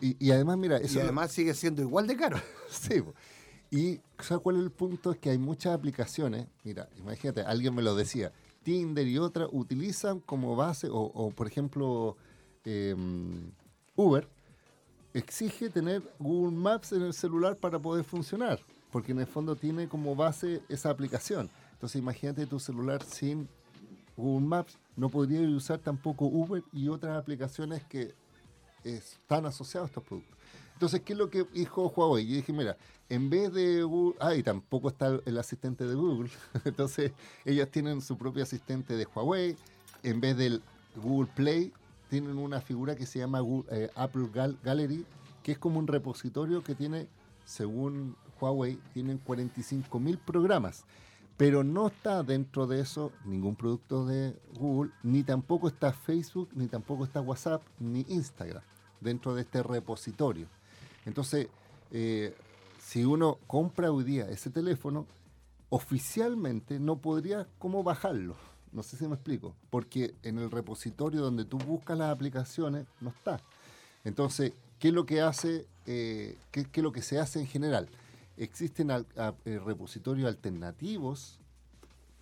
[0.00, 0.76] y, además, mira.
[0.78, 2.38] Eso y además sigue siendo igual de caro.
[2.68, 3.02] sí.
[3.74, 5.10] Y ¿sabes cuál es el punto?
[5.10, 8.30] Es que hay muchas aplicaciones, mira, imagínate, alguien me lo decía,
[8.62, 12.16] Tinder y otras utilizan como base, o, por ejemplo,
[12.64, 13.50] em,
[13.96, 14.28] Uber,
[15.12, 18.60] exige tener Google Maps en el celular para poder funcionar,
[18.92, 21.50] porque en el fondo tiene como base esa aplicación.
[21.72, 23.48] Entonces imagínate tu celular sin
[24.16, 28.14] Google Maps, no podría usar tampoco Uber y otras aplicaciones que
[28.84, 30.38] están asociadas a estos productos.
[30.74, 32.26] Entonces, ¿qué es lo que dijo Huawei?
[32.26, 32.76] Yo dije, mira,
[33.08, 36.30] en vez de Google, ah, y tampoco está el asistente de Google,
[36.64, 37.12] entonces
[37.44, 39.56] ellos tienen su propio asistente de Huawei,
[40.02, 40.62] en vez del
[40.96, 41.72] Google Play,
[42.10, 44.28] tienen una figura que se llama eh, Apple
[44.62, 45.06] Gallery,
[45.42, 47.08] que es como un repositorio que tiene,
[47.44, 50.84] según Huawei, tienen 45 mil programas.
[51.36, 56.68] Pero no está dentro de eso ningún producto de Google, ni tampoco está Facebook, ni
[56.68, 58.62] tampoco está WhatsApp, ni Instagram
[59.00, 60.46] dentro de este repositorio.
[61.06, 61.48] Entonces,
[61.90, 62.34] eh,
[62.78, 65.06] si uno compra hoy día ese teléfono,
[65.70, 68.36] oficialmente no podría cómo bajarlo.
[68.72, 73.10] No sé si me explico, porque en el repositorio donde tú buscas las aplicaciones no
[73.10, 73.40] está.
[74.04, 77.88] Entonces, ¿qué es lo que hace, eh, qué, es lo que se hace en general?
[78.36, 81.38] Existen eh, repositorios alternativos.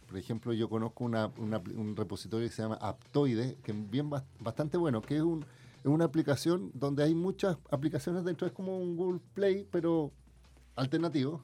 [0.07, 5.01] Por ejemplo, yo conozco un repositorio que se llama Aptoide, que es bien bastante bueno,
[5.01, 5.47] que es un,
[5.83, 10.13] es una aplicación donde hay muchas aplicaciones dentro, es como un Google Play, pero
[10.77, 11.43] alternativo.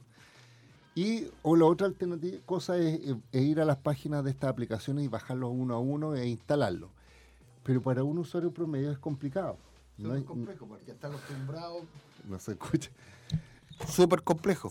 [0.94, 3.00] Y o la otra alternativa, cosa es,
[3.32, 6.90] ir a las páginas de estas aplicaciones y bajarlos uno a uno e instalarlo.
[7.62, 9.58] Pero para un usuario promedio es complicado.
[9.96, 11.82] No es complejo porque está acostumbrado.
[12.28, 12.90] No se escucha.
[13.88, 14.70] Súper complejo.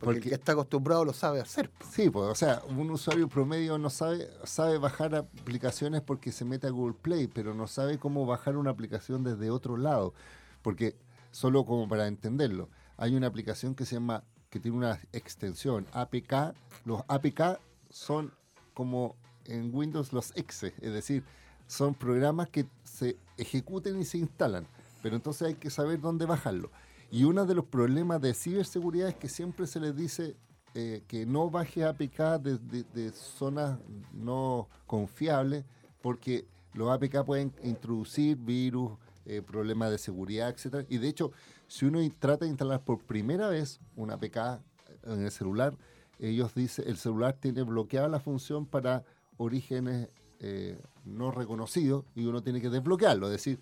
[0.00, 1.70] Porque, el que está acostumbrado lo sabe hacer.
[1.90, 6.66] Sí, pues, o sea, un usuario promedio no sabe, sabe bajar aplicaciones porque se mete
[6.66, 10.14] a Google Play, pero no sabe cómo bajar una aplicación desde otro lado.
[10.62, 10.94] Porque,
[11.30, 16.54] solo como para entenderlo, hay una aplicación que se llama, que tiene una extensión APK.
[16.84, 17.58] Los APK
[17.90, 18.32] son
[18.74, 21.24] como en Windows los exe, es decir,
[21.66, 24.66] son programas que se ejecuten y se instalan,
[25.02, 26.70] pero entonces hay que saber dónde bajarlo.
[27.10, 30.36] Y uno de los problemas de ciberseguridad es que siempre se les dice
[30.74, 33.78] eh, que no baje APK de, zonas
[34.12, 35.64] no confiables,
[36.02, 38.92] porque los APK pueden introducir virus,
[39.24, 40.86] eh, problemas de seguridad, etc.
[40.88, 41.32] Y de hecho,
[41.66, 44.60] si uno trata de instalar por primera vez un APK
[45.04, 45.74] en el celular,
[46.18, 49.04] ellos dicen, el celular tiene bloqueada la función para
[49.38, 50.08] orígenes
[50.40, 53.26] eh, no reconocidos y uno tiene que desbloquearlo.
[53.26, 53.58] Es decir,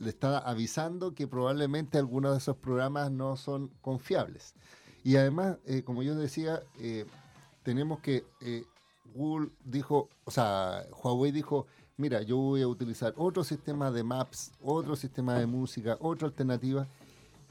[0.00, 4.54] le está avisando que probablemente algunos de esos programas no son confiables.
[5.04, 7.06] Y además, eh, como yo decía, eh,
[7.62, 8.64] tenemos que, eh,
[9.14, 11.66] Google dijo, o sea, Huawei dijo,
[11.98, 16.88] mira, yo voy a utilizar otro sistema de maps, otro sistema de música, otra alternativa.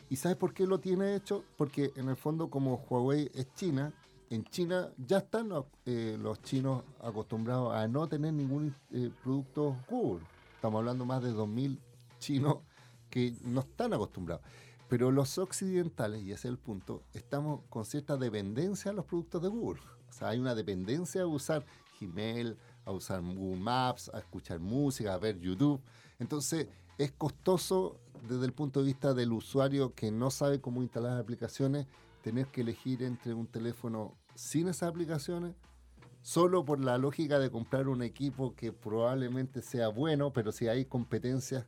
[0.10, 1.44] ¿Y sabes por qué lo tiene hecho?
[1.56, 3.94] Porque en el fondo, como Huawei es China,
[4.32, 5.66] en China ya están los,
[6.42, 8.76] chinos acostumbrados a no tener ningún
[9.24, 10.26] producto Google.
[10.56, 11.80] Estamos hablando más de 2000
[12.20, 12.58] chinos
[13.10, 14.46] que no están acostumbrados.
[14.88, 19.42] Pero los occidentales, y ese es el punto, estamos con cierta dependencia a los productos
[19.42, 19.82] de Google.
[20.10, 21.66] O sea, hay una dependencia a usar
[22.00, 25.82] Gmail, a usar Google Maps, a escuchar música, a ver YouTube.
[26.18, 26.68] Entonces,
[26.98, 31.88] es costoso desde el punto de vista del usuario que no sabe cómo instalar aplicaciones,
[32.24, 35.56] tener que elegir entre un teléfono sin esas aplicaciones,
[36.22, 40.86] solo por la lógica de comprar un equipo que probablemente sea bueno, pero si hay
[40.86, 41.66] competencias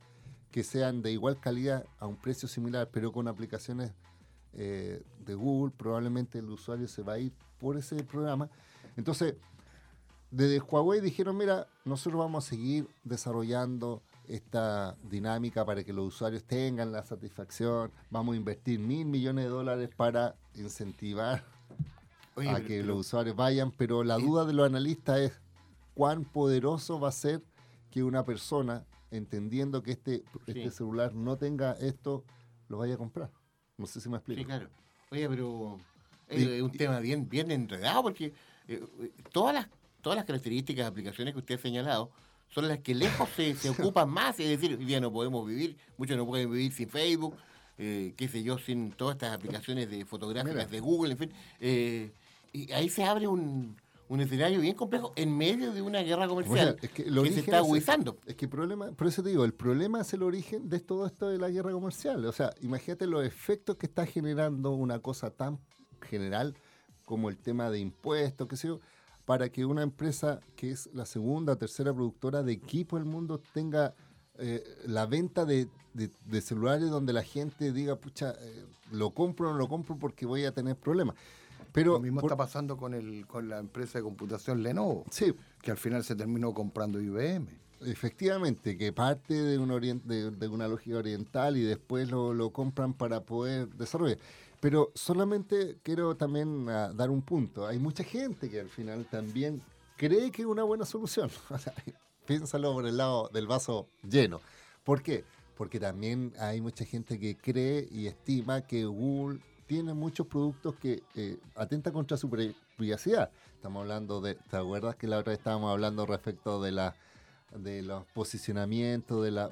[0.51, 3.93] que sean de igual calidad a un precio similar, pero con aplicaciones
[4.53, 8.49] eh, de Google, probablemente el usuario se va a ir por ese programa.
[8.97, 9.35] Entonces,
[10.29, 16.43] desde Huawei dijeron, mira, nosotros vamos a seguir desarrollando esta dinámica para que los usuarios
[16.43, 21.43] tengan la satisfacción, vamos a invertir mil millones de dólares para incentivar
[22.35, 25.33] a que los usuarios vayan, pero la duda de los analistas es
[25.93, 27.43] cuán poderoso va a ser
[27.91, 32.23] que una persona entendiendo que este, este celular no tenga esto,
[32.67, 33.29] lo vaya a comprar.
[33.77, 34.39] No sé si me explico.
[34.39, 34.69] Sí, claro.
[35.11, 35.77] Oye, pero
[36.29, 38.27] es un tema bien, bien enredado porque
[38.67, 39.67] eh, eh, todas, las,
[40.01, 42.11] todas las características, aplicaciones que usted ha señalado,
[42.47, 45.77] son las que lejos se, se ocupan más, es decir, hoy día no podemos vivir,
[45.97, 47.35] muchos no pueden vivir sin Facebook,
[47.77, 51.31] eh, qué sé yo, sin todas estas aplicaciones de fotográficas de Google, en fin.
[51.59, 52.11] eh,
[52.53, 53.77] y ahí se abre un,
[54.11, 57.39] un escenario bien complejo en medio de una guerra comercial es que, el que se
[57.39, 58.17] está es- agudizando.
[58.25, 61.05] Es que el problema, por eso te digo, el problema es el origen de todo
[61.05, 62.25] esto de la guerra comercial.
[62.25, 65.59] O sea, imagínate los efectos que está generando una cosa tan
[66.01, 66.55] general
[67.05, 68.79] como el tema de impuestos, qué sé yo,
[69.25, 73.41] para que una empresa que es la segunda o tercera productora de equipo del mundo
[73.53, 73.95] tenga
[74.39, 79.49] eh, la venta de, de- de celulares donde la gente diga, pucha, eh, lo compro
[79.49, 81.15] o no lo compro porque voy a tener problemas.
[81.71, 85.33] Pero Lo mismo por- está pasando con, el, con la empresa de computación Lenovo, sí.
[85.61, 87.47] que al final se terminó comprando IBM.
[87.81, 89.69] Efectivamente, que parte de, un
[90.05, 94.17] de, de una lógica oriental y después lo, lo compran para poder desarrollar.
[94.59, 97.65] Pero solamente quiero también ah, dar un punto.
[97.65, 99.61] Hay mucha gente que al final también
[99.97, 101.31] cree que es una buena solución.
[101.49, 101.73] O sea,
[102.27, 104.39] piénsalo por el lado del vaso lleno.
[104.83, 105.23] ¿Por qué?
[105.57, 109.39] Porque también hay mucha gente que cree y estima que Google
[109.71, 113.29] tiene muchos productos que eh, atentan contra su pri- privacidad.
[113.55, 116.93] Estamos hablando de, ¿te acuerdas que la otra vez estábamos hablando respecto de la
[117.55, 119.49] de los posicionamientos, de la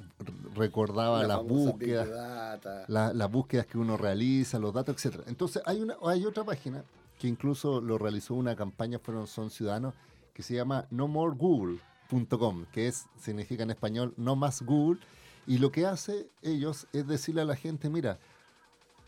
[0.55, 2.09] recordaba La las búsquedas,
[2.89, 5.23] la- las búsquedas que uno realiza, los datos, etcétera.
[5.27, 6.83] Entonces hay una hay otra página
[7.17, 9.93] que incluso lo realizó una campaña fueron son ciudadanos
[10.33, 14.99] que se llama nomoregoogle.com, que es significa en español no más Google
[15.47, 18.19] y lo que hace ellos es decirle a la gente, mira,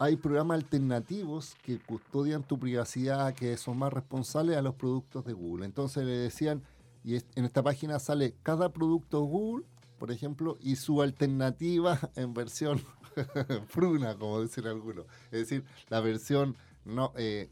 [0.02, 5.34] hay programas alternativos que custodian tu privacidad, que son más responsables a los productos de
[5.34, 5.64] Google.
[5.64, 6.64] Entonces le decían,
[7.04, 9.64] y en esta página sale cada producto Google,
[10.00, 12.82] por ejemplo, y su alternativa en versión
[13.68, 15.06] fruna, como dicen algunos.
[15.26, 17.52] Es decir, la versión no eh,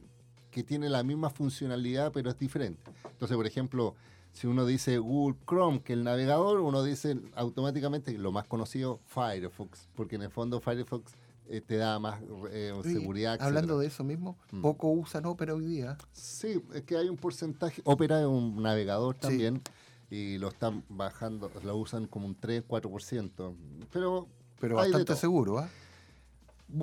[0.50, 2.82] que tiene la misma funcionalidad, pero es diferente.
[3.12, 3.93] Entonces, por ejemplo,
[4.32, 9.88] si uno dice Google Chrome, que el navegador, uno dice automáticamente lo más conocido, Firefox,
[9.93, 11.14] porque en el fondo Firefox
[11.50, 12.22] eh, te da más
[12.52, 13.38] eh, seguridad.
[13.41, 14.62] Hablando de eso mismo, Mm.
[14.62, 15.97] poco usan Opera hoy día.
[16.14, 17.82] Sí, es que hay un porcentaje.
[17.86, 19.62] Opera es un navegador también
[20.12, 23.56] y lo están bajando, lo usan como un 3, 4%.
[23.91, 24.28] Pero,
[24.60, 25.70] Pero bastante seguro, ¿ah?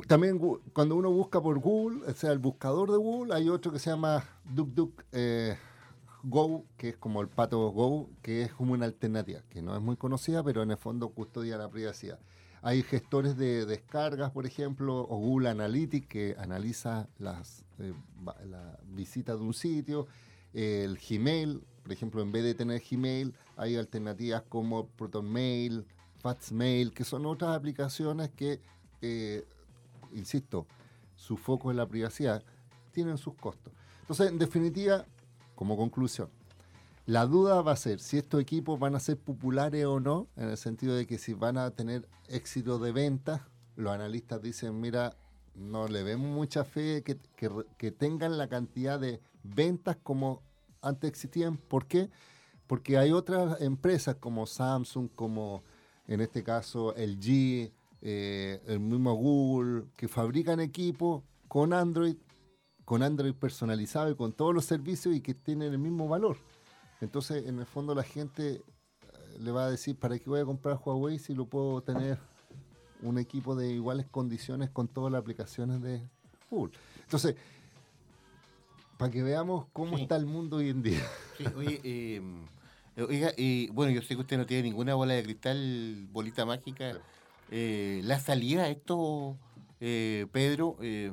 [0.09, 0.39] También
[0.73, 3.89] cuando uno busca por Google, o sea, el buscador de Google, hay otro que se
[3.91, 5.57] llama DuckDuck eh,
[6.25, 9.81] Go, que es como el pato Go, que es como una alternativa, que no es
[9.81, 12.19] muy conocida, pero en el fondo custodia la privacidad.
[12.67, 17.95] Hay gestores de descargas, por ejemplo, o Google Analytics, que analiza las eh,
[18.45, 20.09] la visita de un sitio.
[20.53, 25.87] El Gmail, por ejemplo, en vez de tener Gmail, hay alternativas como ProtonMail,
[26.19, 28.61] FaxMail, que son otras aplicaciones que
[29.01, 29.45] eh,
[30.13, 30.67] insisto,
[31.15, 32.43] su foco en la privacidad,
[32.91, 33.73] tienen sus costos.
[34.01, 35.05] Entonces, en definitiva,
[35.55, 36.29] como conclusión,
[37.07, 40.51] la duda va a ser si estos equipos van a ser populares o no, en
[40.51, 45.17] el sentido de que si van a tener éxito de venta, los analistas dicen, mira,
[45.55, 50.43] no le vemos mucha fe que, tengan la cantidad de ventas como
[50.83, 51.57] antes existían.
[51.57, 52.11] ¿Por qué?
[52.67, 55.63] Porque hay otras empresas como Samsung, como
[56.09, 62.17] en este caso LG, eh, el mismo Google, que fabrican equipos con Android,
[62.85, 66.39] con Android personalizado y con todos los servicios y que tienen el mismo valor.
[67.01, 68.63] Entonces, en el fondo, la gente eh,
[69.39, 72.19] le va a decir, ¿para qué voy a comprar Huawei si lo puedo tener
[73.03, 76.09] un equipo de iguales condiciones con todas las aplicaciones de
[76.51, 76.73] Google?
[77.03, 77.37] Entonces,
[78.97, 80.03] para que veamos cómo Sí.
[80.05, 81.03] está el mundo hoy en día.
[81.37, 82.23] Sí, oye, eh,
[83.07, 86.99] oiga, eh, bueno, yo sé que usted no tiene ninguna bola de cristal, bolita mágica.
[87.51, 89.37] Eh, la salida a esto,
[89.81, 91.13] eh, Pedro, eh,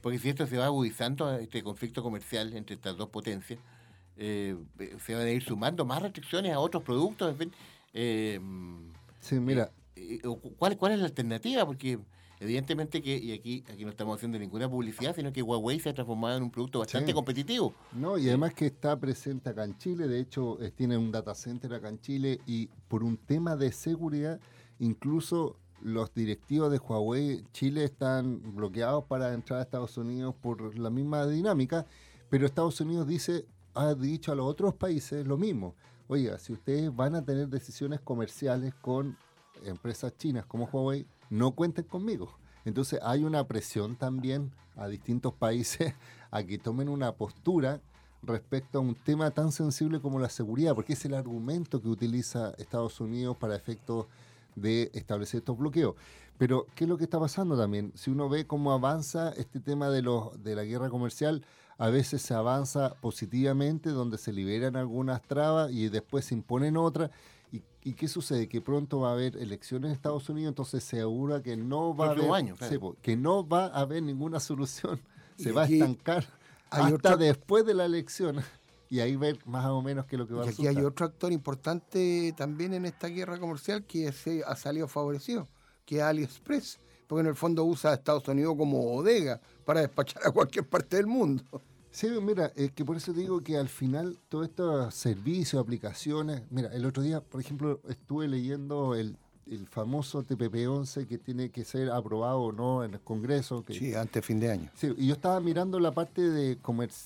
[0.00, 3.60] porque si esto se va agudizando, este conflicto comercial entre estas dos potencias,
[4.18, 7.52] eh, eh, se van a ir sumando más restricciones a otros productos, en fin.
[7.94, 8.40] Eh,
[9.20, 9.70] Sí, mira,
[10.58, 11.66] ¿cuál, ¿Cuál es la alternativa?
[11.66, 11.98] Porque
[12.40, 15.94] evidentemente que, y aquí, aquí no estamos haciendo ninguna publicidad, sino que Huawei se ha
[15.94, 17.14] transformado en un producto bastante Sí.
[17.14, 17.74] competitivo.
[17.92, 21.74] No, y además que está presente acá en Chile, de hecho tiene un data center
[21.74, 24.38] acá en Chile y por un tema de seguridad,
[24.78, 30.90] incluso los directivos de Huawei Chile están bloqueados para entrar a Estados Unidos por la
[30.90, 31.86] misma dinámica,
[32.30, 33.46] pero Estados Unidos dice,
[33.78, 35.74] ha dicho a los otros países lo mismo.
[36.08, 39.16] Oiga, si ustedes van a tener decisiones comerciales con
[39.64, 42.36] empresas chinas como Huawei, no cuenten conmigo.
[42.64, 45.94] Entonces hay una presión también a distintos países
[46.30, 47.80] a que tomen una postura
[48.22, 52.54] respecto a un tema tan sensible como la seguridad, porque es el argumento que utiliza
[52.58, 54.06] Estados Unidos para efectos
[54.56, 55.94] de establecer estos bloqueos.
[56.36, 57.92] Pero, ¿qué es lo que está pasando también?
[57.94, 61.44] Si uno ve cómo avanza este tema de, los, de la guerra comercial,
[61.78, 67.10] a veces se avanza positivamente, donde se liberan algunas trabas y después se imponen otras.
[67.84, 68.48] ¿Y, qué sucede?
[68.48, 72.08] Que pronto va a haber elecciones en Estados Unidos, entonces se asegura que no va
[72.08, 72.54] a haber,
[73.00, 75.00] que no va a haber ninguna solución,
[75.38, 76.26] se va a estancar
[76.68, 78.42] hasta después de la elección.
[78.90, 80.78] Y ahí ver más o menos qué es lo que va a y aquí hay
[80.78, 85.46] otro actor importante también en esta guerra comercial que se ha salido favorecido,
[85.84, 90.22] que es AliExpress, porque en el fondo usa a Estados Unidos como bodega para despachar
[90.24, 91.42] a cualquier parte del mundo.
[91.90, 96.68] Sí, mira, es que por eso digo que al final todos estos servicios, aplicaciones, mira,
[96.72, 99.16] el otro día, por ejemplo, estuve leyendo el,
[99.70, 103.64] famoso TPP-11 que tiene que ser aprobado o no en el Congreso.
[103.64, 104.70] Que, sí, antes de fin de año.
[104.74, 106.58] Sí, y yo estaba mirando la parte de,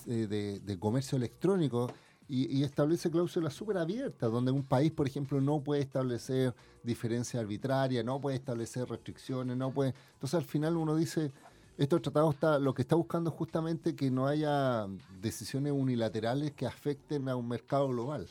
[0.06, 1.92] eh, de, comercio electrónico
[2.28, 8.02] y, establece cláusulas súper abiertas, donde un país, por ejemplo, no puede establecer diferencia arbitraria,
[8.02, 9.94] no puede establecer restricciones, no puede...
[10.14, 11.32] Entonces al final uno dice
[11.78, 14.86] estos tratados está, lo que está buscando es justamente que no haya
[15.20, 18.28] decisiones unilaterales que afecten a un mercado global.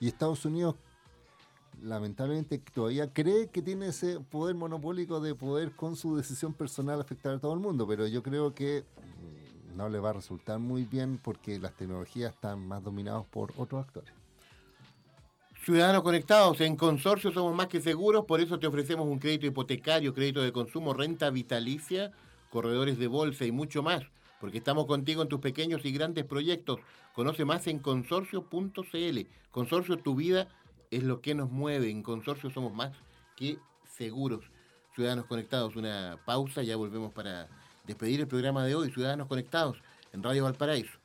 [0.00, 0.74] Y Estados Unidos,
[1.82, 7.34] lamentablemente, todavía cree que tiene ese poder monopólico de poder con su decisión personal afectar
[7.34, 8.84] a todo el mundo, pero yo creo que
[9.74, 13.84] no le va a resultar muy bien porque las tecnologías están más dominadas por otros
[13.84, 14.12] actores.
[15.64, 20.12] Ciudadanos conectados, en Consorcio somos más que seguros, por eso te ofrecemos un crédito hipotecario,
[20.12, 22.12] crédito de consumo, renta vitalicia
[22.54, 24.02] corredores de bolsa y mucho más,
[24.40, 26.78] porque estamos contigo en tus pequeños y grandes proyectos.
[27.12, 29.20] Conoce más en consorcio.cl.
[29.50, 30.46] Consorcio, tu vida
[30.92, 31.90] es lo que nos mueve.
[31.90, 32.92] En Consorcio somos más
[33.34, 33.58] que
[33.96, 34.44] seguros.
[34.94, 37.48] Ciudadanos Conectados, una pausa, ya volvemos para
[37.84, 38.90] despedir el programa de hoy.
[38.90, 39.78] Ciudadanos Conectados
[40.12, 40.98] en Radio Valparaíso.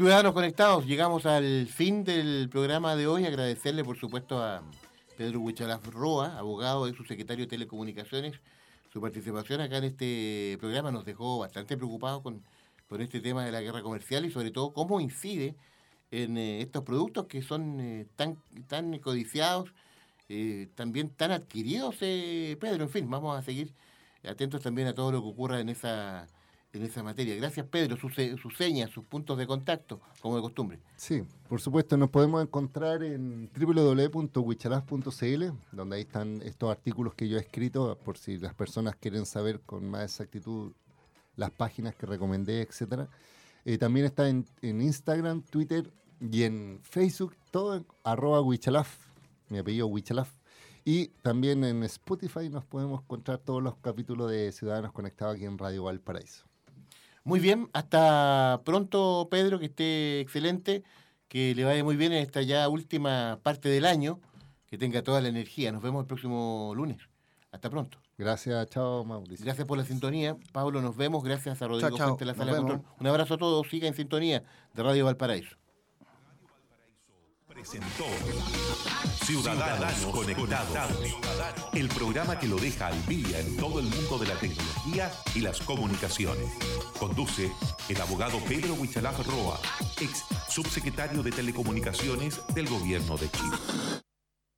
[0.00, 3.26] Ciudadanos conectados, llegamos al fin del programa de hoy.
[3.26, 4.62] Agradecerle, por supuesto, a
[5.18, 8.40] Pedro Huichalaf Roa, abogado y subsecretario de Telecomunicaciones.
[8.90, 12.42] Su participación acá en este programa nos dejó bastante preocupados con,
[12.88, 15.54] con este tema de la guerra comercial y sobre todo cómo incide
[16.10, 18.38] en eh, estos productos que son eh, tan,
[18.68, 19.70] tan codiciados,
[20.30, 22.84] eh, también tan adquiridos, Pedro.
[22.84, 23.74] En fin, vamos a seguir
[24.24, 26.26] atentos también a todo lo que ocurra en esa
[26.72, 27.34] en esa materia.
[27.36, 27.96] Gracias, Pedro.
[27.96, 28.14] Sus,
[28.56, 30.78] señas, sus puntos de contacto, como de costumbre.
[30.96, 31.96] Sí, por supuesto.
[31.96, 38.18] Nos podemos encontrar en www.wichalaf.cl, donde ahí están estos artículos que yo he escrito, por
[38.18, 40.72] si las personas quieren saber con más exactitud
[41.36, 43.08] las páginas que recomendé, etcétera.
[43.64, 48.96] Eh, también está en, Instagram, Twitter y en Facebook, todo en arroba Wichalaf,
[49.48, 50.30] mi apellido Wichalaf.
[50.84, 55.58] Y también en Spotify nos podemos encontrar todos los capítulos de Ciudadanos Conectados aquí en
[55.58, 56.49] Radio Valparaíso.
[57.24, 60.82] Muy bien, hasta pronto Pedro, que esté excelente,
[61.28, 64.20] que le vaya muy bien en esta ya última parte del año,
[64.66, 65.70] que tenga toda la energía.
[65.72, 66.98] Nos vemos el próximo lunes.
[67.52, 67.98] Hasta pronto.
[68.16, 69.44] Gracias, chao Mauricio.
[69.44, 70.36] Gracias por la sintonía.
[70.52, 71.24] Pablo, nos vemos.
[71.24, 72.82] Gracias a Rodrigo chao, la sala de control.
[72.98, 73.68] Un abrazo a todos.
[73.68, 74.44] Siga en sintonía
[74.74, 75.59] de Radio Valparaíso.
[77.60, 78.06] Presentó
[79.22, 80.78] Ciudadanos, Conectados,
[81.74, 85.40] el programa que lo deja al día en todo el mundo de la tecnología y
[85.40, 86.50] las comunicaciones.
[86.98, 87.52] Conduce
[87.90, 89.60] el abogado Pedro Huichalaf Roa,
[90.00, 93.56] ex subsecretario de Telecomunicaciones del Gobierno de Chile.